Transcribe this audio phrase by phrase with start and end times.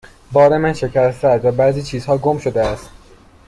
[0.31, 2.89] بار من شکسته است و بعضی چیزها گم شده است.